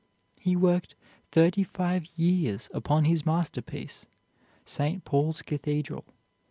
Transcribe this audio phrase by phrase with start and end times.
[0.39, 0.95] He worked
[1.31, 4.07] thirty five years upon his master piece,
[4.65, 5.05] St.
[5.05, 6.05] Paul's Cathedral.